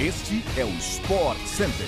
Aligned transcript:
Este 0.00 0.42
é 0.56 0.64
o 0.64 0.70
Sport 0.78 1.38
Center. 1.44 1.86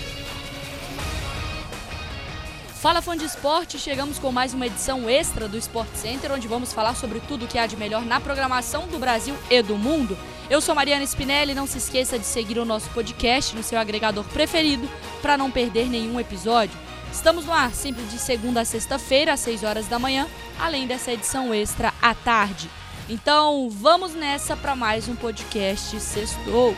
Fala 2.74 3.00
fã 3.00 3.16
de 3.16 3.24
esporte, 3.24 3.78
chegamos 3.78 4.18
com 4.18 4.30
mais 4.30 4.52
uma 4.52 4.66
edição 4.66 5.08
extra 5.08 5.48
do 5.48 5.56
Sport 5.56 5.88
Center, 5.94 6.30
onde 6.30 6.46
vamos 6.46 6.74
falar 6.74 6.94
sobre 6.94 7.20
tudo 7.20 7.46
o 7.46 7.48
que 7.48 7.56
há 7.56 7.66
de 7.66 7.74
melhor 7.74 8.04
na 8.04 8.20
programação 8.20 8.86
do 8.86 8.98
Brasil 8.98 9.34
e 9.48 9.62
do 9.62 9.78
mundo. 9.78 10.18
Eu 10.50 10.60
sou 10.60 10.74
Mariana 10.74 11.04
Spinelli, 11.04 11.54
não 11.54 11.66
se 11.66 11.78
esqueça 11.78 12.18
de 12.18 12.26
seguir 12.26 12.58
o 12.58 12.66
nosso 12.66 12.90
podcast 12.90 13.56
no 13.56 13.62
seu 13.62 13.78
agregador 13.78 14.24
preferido 14.24 14.86
para 15.22 15.38
não 15.38 15.50
perder 15.50 15.88
nenhum 15.88 16.20
episódio. 16.20 16.78
Estamos 17.10 17.46
no 17.46 17.52
ar 17.54 17.72
sempre 17.72 18.02
de 18.02 18.18
segunda 18.18 18.60
a 18.60 18.66
sexta-feira, 18.66 19.32
às 19.32 19.40
6 19.40 19.64
horas 19.64 19.86
da 19.86 19.98
manhã, 19.98 20.28
além 20.60 20.86
dessa 20.86 21.12
edição 21.14 21.54
extra 21.54 21.94
à 22.02 22.14
tarde. 22.14 22.68
Então, 23.08 23.70
vamos 23.70 24.12
nessa 24.12 24.54
para 24.54 24.76
mais 24.76 25.08
um 25.08 25.16
podcast 25.16 25.98
Sextou. 25.98 26.76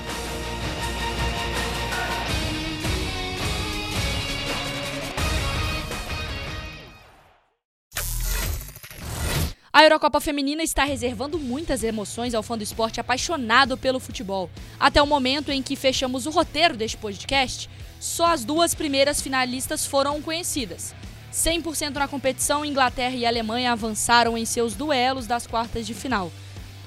A 9.74 9.82
Eurocopa 9.82 10.20
Feminina 10.20 10.62
está 10.62 10.84
reservando 10.84 11.36
muitas 11.36 11.82
emoções 11.82 12.32
ao 12.32 12.44
fã 12.44 12.56
do 12.56 12.62
esporte 12.62 13.00
apaixonado 13.00 13.76
pelo 13.76 13.98
futebol. 13.98 14.48
Até 14.78 15.02
o 15.02 15.06
momento 15.06 15.50
em 15.50 15.60
que 15.60 15.74
fechamos 15.74 16.26
o 16.26 16.30
roteiro 16.30 16.76
deste 16.76 16.96
podcast, 16.96 17.68
só 17.98 18.26
as 18.26 18.44
duas 18.44 18.72
primeiras 18.72 19.20
finalistas 19.20 19.84
foram 19.84 20.22
conhecidas. 20.22 20.94
100% 21.32 21.94
na 21.94 22.06
competição, 22.06 22.64
Inglaterra 22.64 23.16
e 23.16 23.26
Alemanha 23.26 23.72
avançaram 23.72 24.38
em 24.38 24.44
seus 24.44 24.76
duelos 24.76 25.26
das 25.26 25.44
quartas 25.44 25.84
de 25.84 25.92
final. 25.92 26.30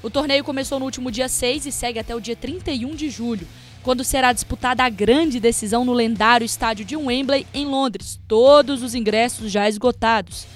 O 0.01 0.09
torneio 0.09 0.45
começou 0.45 0.79
no 0.79 0.85
último 0.85 1.11
dia 1.11 1.27
6 1.27 1.65
e 1.65 1.73
segue 1.73 1.99
até 1.99 2.15
o 2.15 2.21
dia 2.21 2.37
31 2.37 2.95
de 2.95 3.09
julho, 3.09 3.45
quando 3.83 4.01
será 4.01 4.31
disputada 4.31 4.85
a 4.85 4.89
grande 4.89 5.41
decisão 5.41 5.83
no 5.83 5.91
lendário 5.91 6.45
estádio 6.45 6.85
de 6.85 6.95
Wembley, 6.95 7.45
em 7.53 7.65
Londres. 7.65 8.17
Todos 8.29 8.81
os 8.81 8.95
ingressos 8.95 9.51
já 9.51 9.67
esgotados. 9.67 10.47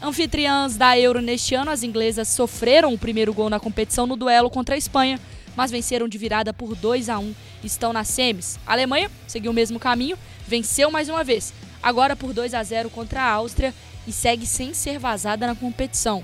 Anfitriãs 0.00 0.76
da 0.76 0.96
Euro 0.96 1.20
neste 1.20 1.56
ano, 1.56 1.72
as 1.72 1.82
inglesas 1.82 2.28
sofreram 2.28 2.94
o 2.94 2.98
primeiro 2.98 3.34
gol 3.34 3.50
na 3.50 3.58
competição 3.58 4.06
no 4.06 4.16
duelo 4.16 4.48
contra 4.48 4.76
a 4.76 4.78
Espanha, 4.78 5.18
mas 5.56 5.72
venceram 5.72 6.06
de 6.06 6.16
virada 6.16 6.52
por 6.52 6.76
2 6.76 7.08
a 7.08 7.18
1 7.18 7.34
estão 7.64 7.92
nas 7.92 8.06
semis. 8.06 8.60
A 8.64 8.72
Alemanha 8.72 9.10
seguiu 9.26 9.50
o 9.50 9.54
mesmo 9.54 9.80
caminho, 9.80 10.16
venceu 10.46 10.88
mais 10.88 11.08
uma 11.08 11.24
vez, 11.24 11.52
agora 11.82 12.14
por 12.14 12.32
2 12.32 12.54
a 12.54 12.62
0 12.62 12.90
contra 12.90 13.22
a 13.22 13.32
Áustria 13.32 13.74
e 14.06 14.12
segue 14.12 14.46
sem 14.46 14.72
ser 14.72 15.00
vazada 15.00 15.48
na 15.48 15.56
competição. 15.56 16.22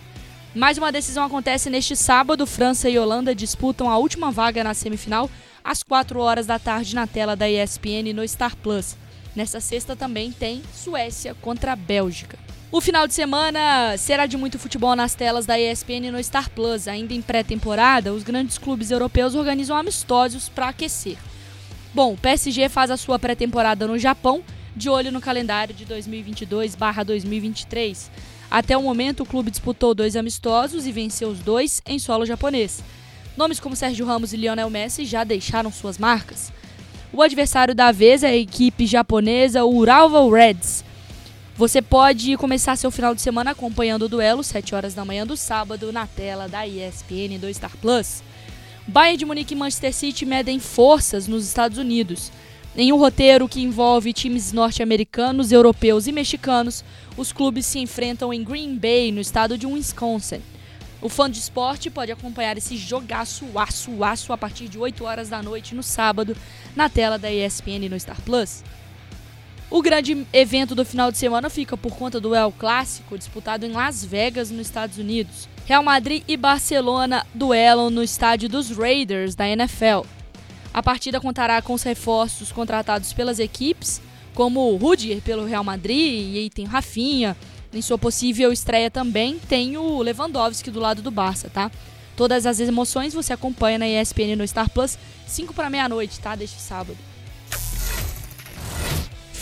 Mais 0.54 0.78
uma 0.78 0.92
decisão 0.92 1.24
acontece 1.24 1.68
neste 1.68 1.96
sábado. 1.96 2.46
França 2.46 2.88
e 2.88 2.96
Holanda 2.96 3.34
disputam 3.34 3.90
a 3.90 3.98
última 3.98 4.30
vaga 4.30 4.62
na 4.62 4.72
semifinal 4.72 5.28
às 5.64 5.82
4 5.82 6.20
horas 6.20 6.46
da 6.46 6.60
tarde 6.60 6.94
na 6.94 7.08
tela 7.08 7.34
da 7.34 7.50
ESPN 7.50 8.12
no 8.14 8.26
Star 8.28 8.54
Plus. 8.56 8.96
Nessa 9.34 9.60
sexta 9.60 9.96
também 9.96 10.30
tem 10.30 10.62
Suécia 10.72 11.34
contra 11.34 11.72
a 11.72 11.76
Bélgica. 11.76 12.38
O 12.72 12.80
final 12.80 13.06
de 13.06 13.12
semana 13.14 13.96
será 13.96 14.26
de 14.26 14.36
muito 14.36 14.58
futebol 14.58 14.96
nas 14.96 15.14
telas 15.14 15.46
da 15.46 15.56
ESPN 15.58 16.10
no 16.10 16.22
Star 16.22 16.50
Plus. 16.50 16.88
Ainda 16.88 17.14
em 17.14 17.22
pré-temporada, 17.22 18.12
os 18.12 18.24
grandes 18.24 18.58
clubes 18.58 18.90
europeus 18.90 19.36
organizam 19.36 19.76
amistosos 19.76 20.48
para 20.48 20.68
aquecer. 20.68 21.16
Bom, 21.94 22.14
o 22.14 22.16
PSG 22.16 22.68
faz 22.68 22.90
a 22.90 22.96
sua 22.96 23.16
pré-temporada 23.18 23.86
no 23.86 23.98
Japão, 23.98 24.42
de 24.74 24.90
olho 24.90 25.12
no 25.12 25.20
calendário 25.20 25.72
de 25.72 25.86
2022/2023. 25.86 28.10
Até 28.50 28.76
o 28.76 28.82
momento, 28.82 29.22
o 29.22 29.26
clube 29.26 29.52
disputou 29.52 29.94
dois 29.94 30.16
amistosos 30.16 30.84
e 30.86 30.92
venceu 30.92 31.28
os 31.28 31.38
dois 31.38 31.80
em 31.86 32.00
solo 32.00 32.26
japonês. 32.26 32.82
Nomes 33.36 33.60
como 33.60 33.76
Sérgio 33.76 34.04
Ramos 34.04 34.32
e 34.32 34.36
Lionel 34.36 34.70
Messi 34.70 35.04
já 35.04 35.22
deixaram 35.22 35.70
suas 35.70 35.98
marcas. 35.98 36.52
O 37.12 37.22
adversário 37.22 37.74
da 37.74 37.92
vez 37.92 38.24
é 38.24 38.30
a 38.30 38.36
equipe 38.36 38.86
japonesa 38.86 39.64
Urawa 39.64 40.28
Reds, 40.36 40.84
você 41.56 41.80
pode 41.80 42.36
começar 42.36 42.74
seu 42.74 42.90
final 42.90 43.14
de 43.14 43.22
semana 43.22 43.52
acompanhando 43.52 44.02
o 44.02 44.08
duelo, 44.08 44.42
7 44.42 44.74
horas 44.74 44.92
da 44.92 45.04
manhã 45.04 45.24
do 45.24 45.36
sábado, 45.36 45.92
na 45.92 46.04
tela 46.04 46.48
da 46.48 46.66
ESPN 46.66 47.38
do 47.40 47.52
Star 47.54 47.76
Plus. 47.76 48.24
Bayern 48.88 49.16
de 49.16 49.24
Munique 49.24 49.54
e 49.54 49.56
Manchester 49.56 49.94
City 49.94 50.26
medem 50.26 50.58
forças 50.58 51.28
nos 51.28 51.46
Estados 51.46 51.78
Unidos. 51.78 52.32
Em 52.76 52.92
um 52.92 52.96
roteiro 52.96 53.48
que 53.48 53.62
envolve 53.62 54.12
times 54.12 54.52
norte-americanos, 54.52 55.52
europeus 55.52 56.08
e 56.08 56.12
mexicanos, 56.12 56.84
os 57.16 57.32
clubes 57.32 57.66
se 57.66 57.78
enfrentam 57.78 58.34
em 58.34 58.42
Green 58.42 58.76
Bay, 58.76 59.12
no 59.12 59.20
estado 59.20 59.56
de 59.56 59.64
Wisconsin. 59.64 60.42
O 61.00 61.08
fã 61.08 61.30
de 61.30 61.38
esporte 61.38 61.88
pode 61.88 62.10
acompanhar 62.10 62.58
esse 62.58 62.76
jogaço 62.76 63.46
aço 63.54 64.02
aço 64.02 64.32
a 64.32 64.36
partir 64.36 64.66
de 64.66 64.76
8 64.76 65.04
horas 65.04 65.28
da 65.28 65.40
noite 65.40 65.72
no 65.72 65.84
sábado, 65.84 66.36
na 66.74 66.88
tela 66.88 67.16
da 67.16 67.30
ESPN 67.30 67.88
no 67.88 68.00
Star 68.00 68.20
Plus. 68.22 68.64
O 69.74 69.82
grande 69.82 70.24
evento 70.32 70.72
do 70.72 70.84
final 70.84 71.10
de 71.10 71.18
semana 71.18 71.50
fica 71.50 71.76
por 71.76 71.96
conta 71.96 72.20
do 72.20 72.32
El 72.32 72.52
Clássico, 72.52 73.18
disputado 73.18 73.66
em 73.66 73.72
Las 73.72 74.04
Vegas, 74.04 74.48
nos 74.48 74.68
Estados 74.68 74.98
Unidos. 74.98 75.48
Real 75.66 75.82
Madrid 75.82 76.22
e 76.28 76.36
Barcelona 76.36 77.26
duelam 77.34 77.90
no 77.90 78.00
estádio 78.00 78.48
dos 78.48 78.70
Raiders 78.70 79.34
da 79.34 79.48
NFL. 79.48 80.06
A 80.72 80.80
partida 80.80 81.20
contará 81.20 81.60
com 81.60 81.72
os 81.72 81.82
reforços 81.82 82.52
contratados 82.52 83.12
pelas 83.12 83.40
equipes, 83.40 84.00
como 84.32 84.60
o 84.60 84.76
Rudiger 84.76 85.20
pelo 85.20 85.44
Real 85.44 85.64
Madrid, 85.64 86.34
e 86.34 86.38
aí 86.38 86.50
tem 86.50 86.66
Rafinha. 86.66 87.36
Em 87.72 87.82
sua 87.82 87.98
possível 87.98 88.52
estreia 88.52 88.92
também 88.92 89.40
tem 89.40 89.76
o 89.76 90.00
Lewandowski 90.02 90.70
do 90.70 90.78
lado 90.78 91.02
do 91.02 91.10
Barça, 91.10 91.50
tá? 91.52 91.68
Todas 92.16 92.46
as 92.46 92.60
emoções 92.60 93.12
você 93.12 93.32
acompanha 93.32 93.80
na 93.80 93.88
ESPN 93.88 94.36
no 94.36 94.46
Star 94.46 94.70
Plus, 94.70 94.96
5 95.26 95.52
para 95.52 95.68
meia-noite, 95.68 96.20
tá? 96.20 96.36
Deste 96.36 96.60
sábado. 96.60 96.96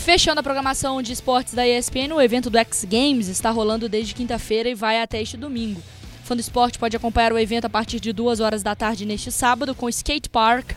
Fechando 0.03 0.41
a 0.41 0.43
programação 0.43 1.01
de 1.01 1.13
esportes 1.13 1.53
da 1.53 1.65
ESPN, 1.65 2.13
o 2.13 2.21
evento 2.21 2.49
do 2.49 2.57
X 2.57 2.83
Games 2.83 3.29
está 3.29 3.49
rolando 3.51 3.87
desde 3.87 4.13
quinta-feira 4.13 4.67
e 4.67 4.75
vai 4.75 5.01
até 5.01 5.21
este 5.21 5.37
domingo. 5.37 5.81
Fã 6.25 6.35
do 6.35 6.41
esporte 6.41 6.77
pode 6.77 6.97
acompanhar 6.97 7.31
o 7.31 7.39
evento 7.39 7.63
a 7.63 7.69
partir 7.69 8.01
de 8.01 8.11
2 8.11 8.41
horas 8.41 8.61
da 8.61 8.75
tarde 8.75 9.05
neste 9.05 9.31
sábado 9.31 9.73
com 9.73 9.87
Skate 9.87 10.27
Park, 10.27 10.73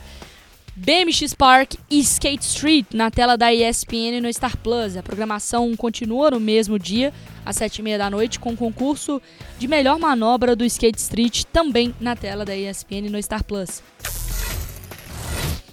BMX 0.73 1.33
Park 1.33 1.73
e 1.91 1.99
Skate 1.99 2.45
Street 2.45 2.85
na 2.93 3.11
tela 3.11 3.37
da 3.37 3.53
ESPN 3.53 4.21
no 4.21 4.33
Star 4.33 4.55
Plus. 4.55 4.95
A 4.95 5.03
programação 5.03 5.75
continua 5.75 6.31
no 6.31 6.39
mesmo 6.39 6.79
dia, 6.79 7.13
às 7.45 7.57
7h30 7.57 7.97
da 7.97 8.09
noite, 8.09 8.39
com 8.39 8.53
o 8.53 8.57
concurso 8.57 9.21
de 9.59 9.67
melhor 9.67 9.99
manobra 9.99 10.55
do 10.55 10.63
Skate 10.63 10.99
Street 10.99 11.43
também 11.51 11.93
na 11.99 12.15
tela 12.15 12.45
da 12.45 12.55
ESPN 12.55 13.09
no 13.09 13.21
Star 13.21 13.43
Plus. 13.43 13.83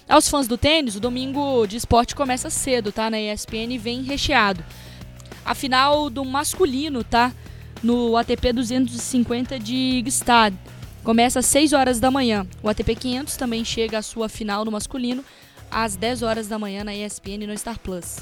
Aos 0.07 0.29
fãs 0.29 0.47
do 0.47 0.57
tênis, 0.57 0.95
o 0.95 0.99
domingo 0.99 1.65
de 1.65 1.77
esporte 1.77 2.15
começa 2.15 2.49
cedo, 2.49 2.91
tá? 2.91 3.09
Na 3.09 3.19
ESPN 3.19 3.77
vem 3.79 4.03
recheado. 4.03 4.63
A 5.43 5.55
final 5.55 6.11
do 6.11 6.23
masculino, 6.23 7.03
tá? 7.03 7.33
No 7.81 8.15
ATP 8.15 8.53
250 8.53 9.59
de 9.59 10.03
Gstad. 10.05 10.53
Começa 11.03 11.39
às 11.39 11.47
6 11.47 11.73
horas 11.73 11.99
da 11.99 12.11
manhã. 12.11 12.45
O 12.61 12.69
ATP 12.69 12.95
500 12.95 13.35
também 13.35 13.65
chega 13.65 13.97
à 13.97 14.01
sua 14.01 14.29
final 14.29 14.63
no 14.63 14.71
masculino 14.71 15.23
às 15.71 15.95
10 15.95 16.21
horas 16.21 16.47
da 16.47 16.59
manhã 16.59 16.83
na 16.83 16.95
ESPN 16.95 17.47
no 17.47 17.57
Star 17.57 17.79
Plus. 17.79 18.17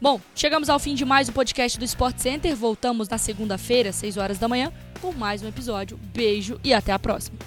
Bom, 0.00 0.20
chegamos 0.34 0.68
ao 0.68 0.78
fim 0.78 0.94
de 0.94 1.04
mais 1.04 1.28
um 1.28 1.32
podcast 1.32 1.78
do 1.78 1.84
Sport 1.84 2.18
Center. 2.18 2.56
Voltamos 2.56 3.08
na 3.08 3.18
segunda-feira, 3.18 3.90
às 3.90 3.96
6 3.96 4.16
horas 4.16 4.38
da 4.38 4.48
manhã, 4.48 4.72
com 5.00 5.12
mais 5.12 5.42
um 5.42 5.48
episódio. 5.48 5.98
Beijo 6.12 6.58
e 6.64 6.74
até 6.74 6.92
a 6.92 6.98
próxima. 6.98 7.38